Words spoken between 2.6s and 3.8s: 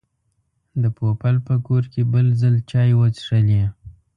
چای وڅښلې.